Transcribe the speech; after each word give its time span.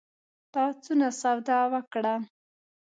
تا 0.53 0.63
څونه 0.83 1.07
سودا 1.21 1.59
وکړه؟ 1.73 2.15